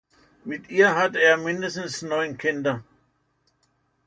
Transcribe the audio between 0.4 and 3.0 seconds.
Mit ihr hatte er mindestens neun Kinder.